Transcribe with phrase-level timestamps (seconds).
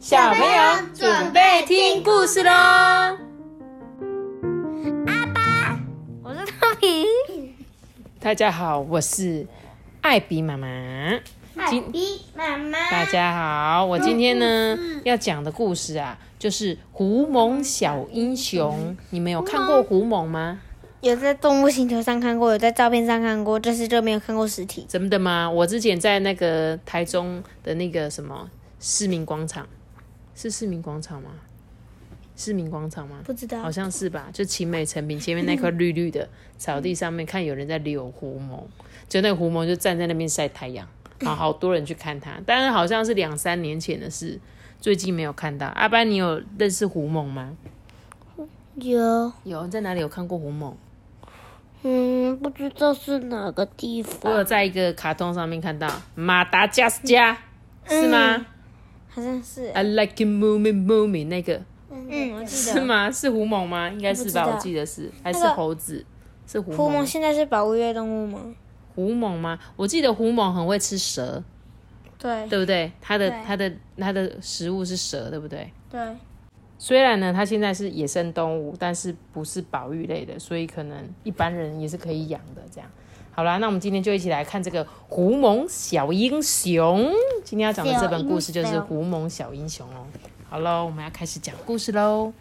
[0.00, 2.50] 小朋友准备听故事喽！
[2.50, 3.18] 阿
[5.34, 5.78] 爸，
[6.22, 7.04] 我是托比。
[8.18, 9.46] 大家好，我是
[10.00, 10.66] 艾比妈妈。
[11.54, 18.96] 艾比妈妈，大家好，我今天呢要讲的故事啊，就是《狐獴小英雄》。
[19.10, 20.60] 你们有看过《狐獴》吗？
[21.02, 24.86] 有在动物星球上看过，有在照片上看过，但是就没有看过实体。
[24.88, 25.50] 真的吗？
[25.50, 28.48] 我之前在那个台中的那个什么
[28.80, 29.66] 市民广场，
[30.40, 31.32] 是市民广场吗？
[32.34, 33.20] 市民广场吗？
[33.26, 34.30] 不知道，好像是吧。
[34.32, 36.26] 就晴美成品前面那块绿绿的
[36.56, 38.62] 草地上面，看有人在遛狐獴，
[39.06, 40.88] 就那个狐獴就站在那边晒太阳，
[41.26, 42.40] 啊， 好多人去看它。
[42.46, 44.40] 但是好像是两三年前的事，
[44.80, 45.66] 最近没有看到。
[45.66, 47.54] 阿班，你有认识狐獴吗？
[48.76, 50.72] 有有，在哪里有看过狐獴？
[51.82, 54.32] 嗯，不知道是哪个地方。
[54.32, 57.36] 我有在一个卡通上面看到马达加斯加，
[57.86, 58.46] 是吗？
[59.10, 59.68] 好像是。
[59.72, 62.72] I like it moving moving 那个嗯，我记得。
[62.72, 63.10] 是吗？
[63.10, 63.88] 是狐獴吗？
[63.90, 66.04] 应该是吧，我记得是，还是猴子？
[66.46, 67.06] 是狐狐獴獴？
[67.06, 68.40] 现在是保护类动物吗？
[68.94, 69.58] 狐獴吗？
[69.76, 71.42] 我记得狐獴很会吃蛇，
[72.18, 72.90] 对对不对？
[73.00, 75.70] 它的它的它的食物是蛇，对不对？
[75.90, 76.00] 对。
[76.78, 82.62] 虽然呢，它现在是野生动物，但是不是保育类的，所以可能一般人也是可以养的。
[82.72, 82.90] 这样，
[83.32, 87.10] 好啦，那我们今天就一起来看这个狐獴小英雄。
[87.44, 90.04] 今天要讲的这本故事就是《狐獴小英雄》哦。
[90.48, 92.32] 好喽，我们要开始讲故事喽。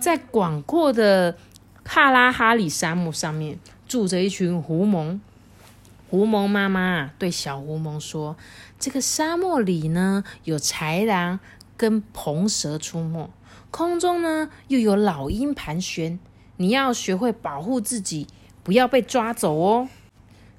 [0.00, 1.36] 在广阔的
[1.84, 5.18] 卡拉哈里沙漠上面，住着一群狐獴。
[6.08, 8.34] 狐獴妈妈对小狐獴说
[8.80, 11.38] ：“这个沙漠里呢，有豺狼
[11.76, 13.28] 跟蓬蛇出没，
[13.70, 16.18] 空中呢又有老鹰盘旋。
[16.56, 18.26] 你要学会保护自己，
[18.68, 19.88] 不要被抓走哦。”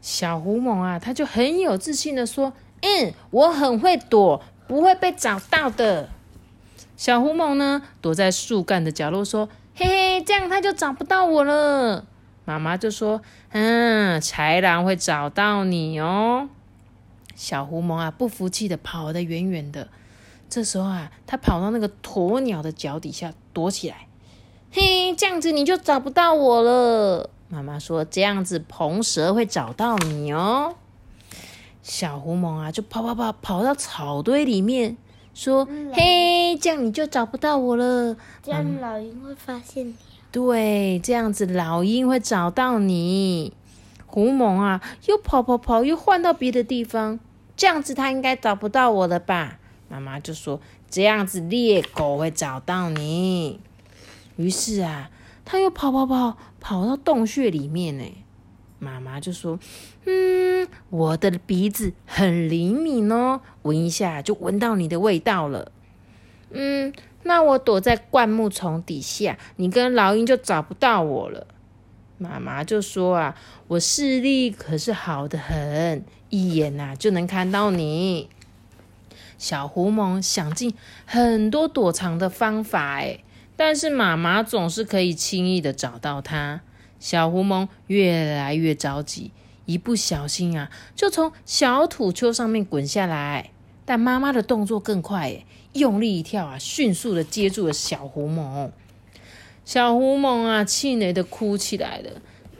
[0.00, 6.08] 小狐獴啊，他就很有自信的说：“嗯，我很会躲，不会被找到的。”
[6.96, 12.06] 小狐獴呢，躲在树干的角落说：“嘿嘿，这样他就找不到我了。”
[12.46, 13.20] 妈妈就说
[13.52, 16.48] ：“嗯，豺狼会找到你哦。”
[17.36, 19.88] 小狐獴啊，不服气的跑得远远的。
[20.48, 24.06] 这时候啊，他跑到那个鸵鸟的脚底下躲起来。
[24.72, 27.30] 嘿，这样子你就找不到我了。
[27.48, 30.76] 妈妈说：“这样子蓬蛇会找到你哦。”
[31.82, 34.96] 小狐獴啊，就跑跑跑跑到草堆里面，
[35.32, 38.14] 说：“嘿，这样你就找不到我了。”
[38.44, 39.94] 这样老鹰会发现你。
[40.30, 43.54] 对，这样子老鹰会找到你。
[44.06, 47.18] 狐獴啊，又跑跑跑，又换到别的地方，
[47.56, 49.58] 这样子它应该找不到我了吧？
[49.88, 50.60] 妈妈就说
[50.90, 53.58] ：“这样子猎狗会找到你。”
[54.36, 55.10] 于是啊，
[55.50, 58.04] 它又跑跑跑，跑到洞穴里面呢。
[58.78, 59.58] 妈妈就说
[60.04, 65.72] ：“嗯，我的鼻子很灵敏哦，闻一下就闻到你的味道了。”
[66.52, 66.92] 嗯，
[67.22, 71.46] 那我躲在灌木丛底下，你跟老鹰就找不到我了。
[72.18, 73.34] 妈妈就说啊，
[73.68, 78.28] 我视力可是好的很，一眼呐、就能看到你。
[79.38, 80.74] 小狐獴想尽
[81.06, 83.20] 很多躲藏的方法，哎，
[83.58, 86.60] 但是妈妈总是可以轻易的找到它。
[87.00, 89.32] 小狐獴越来越着急，
[89.64, 93.50] 一不小心啊，就从小土丘上面滚下来。
[93.84, 98.70] 但妈妈的动作更快，用力一跳啊，迅速的接住了小狐獴。
[99.64, 102.10] 小狐獴啊，气馁的哭起来了。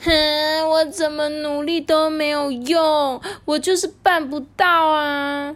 [0.00, 5.54] 哼，我怎么努力都没有用，我就是办不到啊！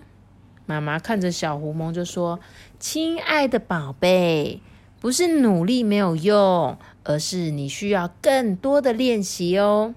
[0.67, 2.39] 妈妈看着小狐獴就说
[2.79, 4.61] ：“亲爱的宝贝，
[5.03, 9.97] 不是努力没有用，而是你需要更多的练习哦。”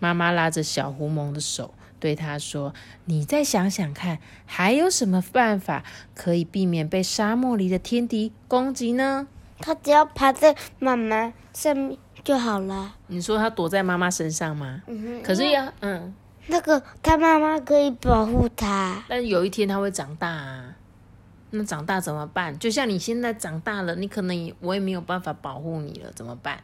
[0.00, 2.74] 妈妈拉着小狐獴的手，对他说
[3.06, 5.84] ：“你再想想看，还有什么办法
[6.16, 9.28] 可以避免被沙漠里的天敌攻击呢？”
[9.60, 12.96] 他只要趴在妈妈上面就好了。
[13.06, 14.82] 你说他躲在妈妈身上吗？
[14.88, 16.12] 嗯可是要嗯，
[16.48, 19.04] 那个他妈妈可以保护他。
[19.08, 20.74] 但有一天他会长大啊。
[21.56, 22.58] 那长大怎么办？
[22.58, 26.62] 就像你现在长大了，你可能也我也没有办法保护你了，怎么办？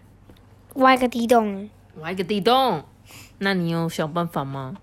[0.74, 2.84] 挖一个地洞，挖一个地洞。
[3.38, 4.76] 那你有想办法吗？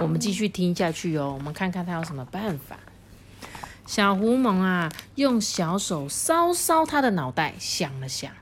[0.00, 2.76] 我们继续听下去哦，我们看看他有什么办法。
[3.86, 8.32] 小狐獴啊，用小手搔搔他的脑袋，想了想，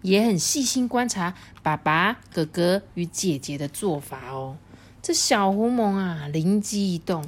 [0.00, 4.56] 也很细心观察爸爸、哥哥与姐姐的做法哦。
[5.02, 7.24] 这小狐獴啊，灵机一动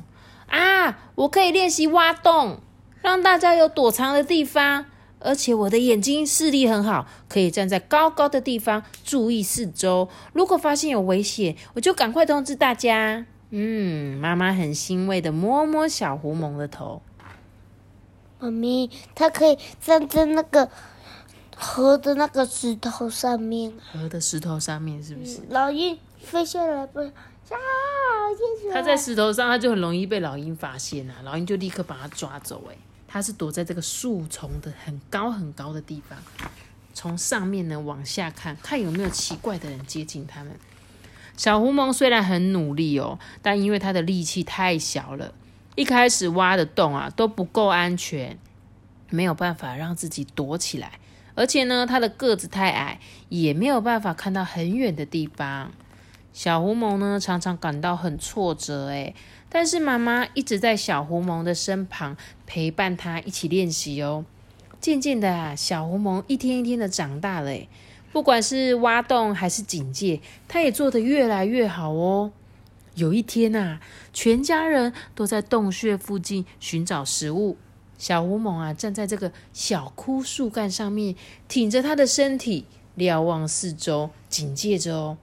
[0.49, 2.61] 啊，我可以练习挖洞，
[3.03, 4.87] 让大家有躲藏的地方。
[5.21, 10.09] 而且我的眼睛视力很好，可以站在高高的地方注意四周。
[10.33, 13.27] 如果发现有危险，我就赶快通知大家。
[13.50, 17.03] 嗯，妈妈很欣慰的摸摸小狐獴的头。
[18.39, 20.71] 妈咪，它可以站在那个
[21.56, 23.73] 河的那个石头上面。
[23.93, 25.41] 河的石头上面是不是？
[25.49, 27.00] 老鹰飞下来不？
[27.56, 27.61] 啊！
[28.62, 31.17] 天它在石头上，他就很容易被老鹰发现啊！
[31.23, 32.62] 老鹰就立刻把他抓走。
[32.71, 36.19] 哎，他是躲在这个树丛的很高很高的地方，
[36.93, 40.53] 从上面呢往下看，看有没有奇怪的人接近他们。
[41.37, 45.33] 小狐獴虽然很努力哦，但因为它的力气太小了，
[45.77, 48.37] 一开始挖的洞啊都不够安全，
[49.11, 50.99] 没有办法让自己躲起来，
[51.35, 55.71] 而且呢，它的个子太矮，也没有办法看到很远的地方。
[56.38, 59.12] 小狐獴呢，常常感到很挫折，诶，
[59.49, 64.25] 但是妈妈一直在小狐獴的身旁陪伴它一起练习哦。
[64.81, 67.69] 渐渐的啊，小狐獴一天一天的长大了，诶，
[68.12, 72.31] 不管是挖洞还是警戒，它也做得越来越好哦。
[72.94, 73.81] 有一天啊，
[74.12, 77.56] 全家人都在洞穴附近寻找食物，
[77.99, 81.17] 小狐獴啊站在这个小枯树干上面，
[81.49, 82.64] 挺着它的身体，
[82.94, 85.19] 瞭望四周，警戒着哦。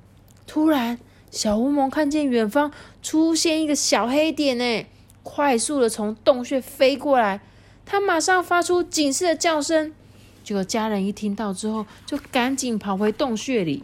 [0.48, 1.00] 突然，
[1.32, 2.72] 小狐獴看见远方
[3.02, 4.86] 出现一个小黑点，呢，
[5.24, 7.42] 快速的从洞穴飞过来。
[7.86, 9.94] 它马上发出警示的叫声。
[10.44, 13.84] 结果家人一听到之后，就赶紧跑回洞穴里。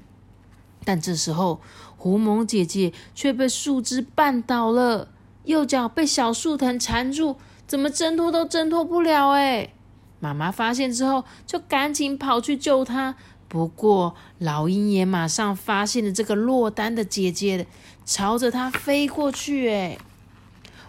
[0.83, 1.59] 但这时候，
[1.97, 5.09] 狐獴姐姐却被树枝绊倒了，
[5.45, 7.35] 右脚被小树藤缠住，
[7.67, 9.29] 怎么挣脱都挣脱不了。
[9.31, 9.73] 哎，
[10.19, 13.15] 妈妈发现之后，就赶紧跑去救她。
[13.51, 17.67] 不过，老鹰也马上发现了这个落单的姐姐，
[18.05, 19.69] 朝着它飞过去。
[19.69, 19.97] 哎，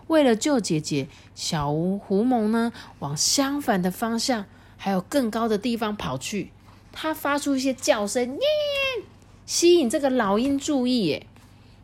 [0.06, 4.44] 为了救姐姐，小狐狐獴呢往相反的方向，
[4.76, 6.52] 还有更高的地方跑去。
[6.92, 8.40] 它发出一些叫声，耶，
[9.44, 11.14] 吸引这个老鹰注意。
[11.14, 11.26] 哎，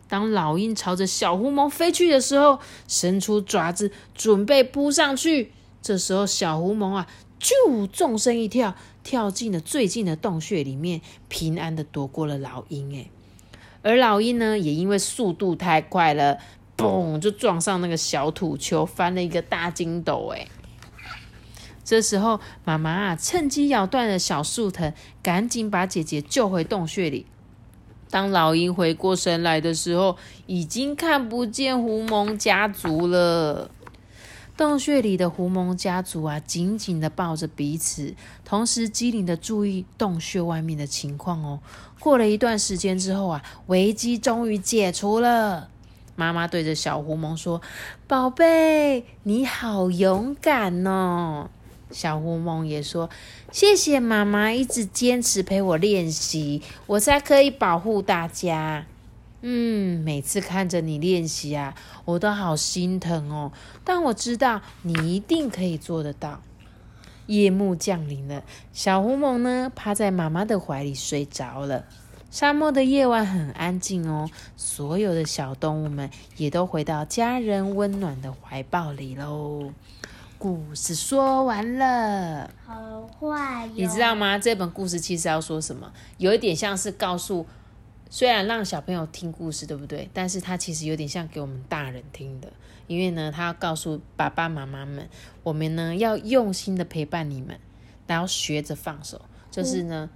[0.07, 5.51] 当老鹰朝着小狐獴飞去的时候，伸出爪子准备扑上去。
[5.83, 7.09] 这时候，小狐獴啊，
[7.41, 8.77] 就纵身一跳。
[9.09, 11.01] 跳进了最近的洞穴里面，
[11.31, 12.95] 平安的躲过了老鹰。
[12.95, 13.09] 哎，
[13.81, 16.37] 而老鹰呢，也因为速度太快了，
[16.77, 20.35] 嘣，就撞上那个小土丘，翻了一个大筋斗。
[20.35, 20.47] 哎，
[21.83, 27.25] 这时候妈妈，趁机咬断了小树藤，赶紧把姐姐救回洞穴里。
[28.11, 33.71] 当老鹰回过神来的时候，已经看不见狐獴家族了。
[34.59, 38.13] 洞穴里的狐獴家族啊，紧紧的抱着彼此，
[38.45, 41.61] 同时机灵的注意洞穴外面的情况哦。
[42.01, 45.69] 过了一段时间之后啊，危机终于解除了。
[46.17, 47.63] 妈妈对着小狐獴说
[48.09, 51.49] ：“宝贝，你好勇敢哦！”
[51.93, 53.09] 小狐獴也说
[53.53, 58.85] ：“谢谢妈妈一直坚持陪我练习，我才可以保护大家。”
[59.41, 61.75] 嗯，每次看着你练习啊，
[62.05, 63.53] 我都好心疼哦。
[63.85, 66.41] 但我知道你一定可以做得到。
[67.27, 68.43] 夜幕降临了，
[68.73, 71.85] 小狐獴呢趴在妈妈的怀里睡着了。
[72.31, 79.73] 沙漠的夜晚很安静哦，所有的小动物们也都回到家人温暖的怀抱里喽。
[80.39, 84.39] 故事说完了，好坏，你知道吗？
[84.39, 85.93] 这本故事其实要说什么？
[86.17, 87.47] 有一点像是告诉。
[88.11, 90.09] 虽然让小朋友听故事，对不对？
[90.13, 92.53] 但是他其实有点像给我们大人听的，
[92.87, 95.09] 因为呢，他要告诉爸爸妈妈们，
[95.43, 97.59] 我们呢要用心的陪伴你们，
[98.07, 100.11] 然后学着放手，就是呢。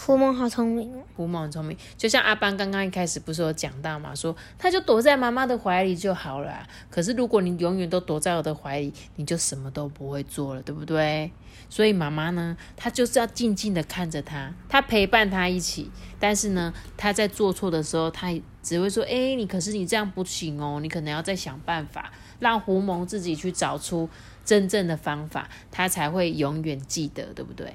[0.00, 6.66] 狐獴好聪明哦，狐獴很聪明，就像阿班刚刚一开始不是有讲到嘛，说他就躲在妈妈的怀里就好了。
[6.88, 11.30] 可是如果你永远都躲在我的怀里，你就什么都不会做了，对不对？
[11.68, 15.90] 所以妈妈呢，她就是要静静的看着他，她陪伴他一起。
[16.20, 24.08] 但是呢，他在做错的时候，他只会说：“哎，你可是你这样不行哦，你可能要再想办法，让狐獴自己去找出
[24.44, 27.74] 真正的方法，他才会永远记得，对不对？”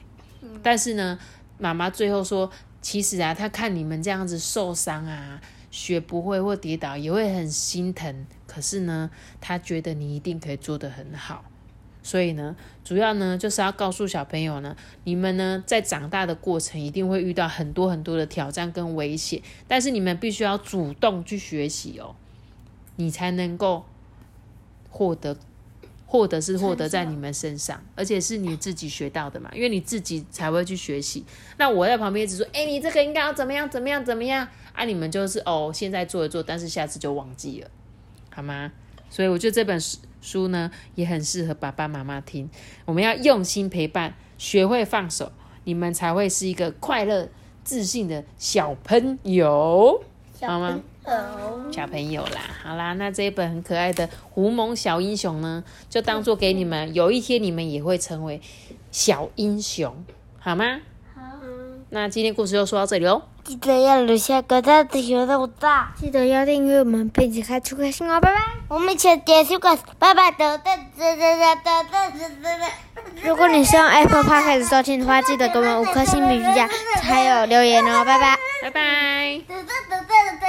[0.64, 1.20] 但是呢。
[1.64, 2.52] 妈妈最后说
[2.84, 5.40] ：“其实啊，他看你们这样子受伤啊，
[5.72, 8.26] 学不会或跌倒，也会很心疼。
[8.46, 11.46] 可是呢，他觉得你一定可以做得很好。
[12.02, 22.14] 所以呢，主要呢就是要告诉小朋友呢，你们呢在长大的过程一定会遇到很多很多的挑战跟危险，但是你们必须要主动去学习哦，
[22.98, 23.86] 你才能够
[24.90, 25.38] 获得。”
[26.14, 31.26] 获得是获得在你们身上，而且是你自己学到的嘛，因为你自己才会去学习。
[31.58, 34.86] 那我在旁边只说，哎，你这个应该要怎么样怎么样怎么样啊？
[34.86, 37.68] 你们就是哦，现在做一做，但是下次就忘记了，
[38.30, 38.72] 好吗？
[39.10, 39.82] 所以我觉得这本
[40.22, 42.48] 书呢也很适合爸爸妈妈听。
[42.86, 45.32] 我们要用心陪伴，学会放手，
[45.64, 47.28] 你们才会是一个快乐、
[47.64, 50.04] 自信的小朋友，
[50.42, 50.80] 好吗？
[51.72, 58.42] 小朋友啦，好啦，那这一本很可爱的《胡蒙小英雄》呢，就当做给你们，有一天你们也会成为
[58.92, 60.06] 小英雄，
[60.40, 60.80] 好吗？
[61.16, 61.22] 好。
[61.90, 63.22] 那今天故事就说到这里喽。
[63.44, 68.40] 记得要留下个大的小的我大，记得要订阅我们，并且开出个心哦，拜拜。
[68.70, 70.64] 我们请点出个拜拜的的
[70.98, 72.66] 的的的的的的的。
[73.22, 76.70] 如果你是用 Apple Podcast 收听的话，记得给我们五颗星评价，
[77.02, 79.42] 还有留言哦，拜拜，拜拜。